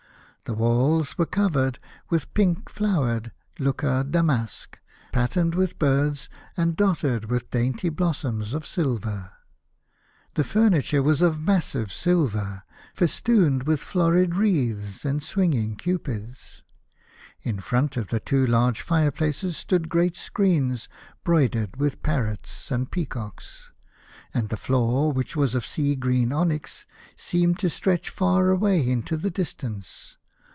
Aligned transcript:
The 0.45 0.57
walls 0.57 1.17
were 1.17 1.25
covered 1.27 1.79
with 2.09 2.25
a 2.25 2.27
pink 2.27 2.67
flowered 2.69 3.31
Lucca 3.57 4.03
damask, 4.09 4.79
patterned 5.13 5.55
with 5.55 5.79
birds 5.79 6.27
and 6.57 6.75
dotted 6.75 7.31
with 7.31 7.49
dainty 7.51 7.87
blossoms 7.87 8.53
of 8.53 8.67
silver; 8.67 9.31
the 10.33 10.43
furniture 10.43 11.01
was 11.01 11.21
of 11.21 11.39
massive 11.39 11.89
silver, 11.93 12.63
festooned 12.93 13.63
with 13.63 13.79
florid 13.79 14.35
wreaths, 14.35 15.05
and 15.05 15.23
swinging 15.23 15.77
Cupids; 15.77 16.63
in 17.43 17.61
front 17.61 17.95
of 17.95 18.09
the 18.09 18.19
two 18.19 18.45
large 18.45 18.81
fire 18.81 19.11
places 19.11 19.55
stood 19.55 19.87
great 19.87 20.17
screens 20.17 20.89
broidered 21.23 21.77
with 21.77 22.03
parrots 22.03 22.69
and 22.71 22.87
56 22.87 22.91
The 22.91 23.03
Birthday 23.03 23.19
of 23.21 23.21
the 23.21 23.25
Infanta. 23.29 23.39
peacocks, 23.39 23.71
and 24.41 24.49
the 24.49 24.57
floor, 24.57 25.13
which 25.13 25.37
was 25.37 25.55
of 25.55 25.65
sea 25.65 25.95
green 25.95 26.33
onyx, 26.33 26.85
seemed 27.15 27.57
to 27.59 27.69
stretch 27.69 28.09
far 28.09 28.49
away 28.49 28.85
into 28.85 29.15
the 29.15 29.29
dis 29.31 29.53
tance. 29.53 30.17